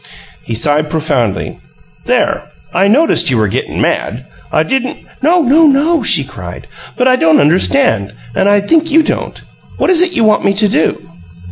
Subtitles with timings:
[0.41, 1.59] He sighed profoundly.
[2.05, 2.45] "There!
[2.73, 4.25] I noticed you were gettin' mad.
[4.51, 6.65] I didn't" "No, no, no!" she cried.
[6.97, 9.39] "But I don't understand and I think you don't.
[9.77, 11.07] What is it you want me to do?"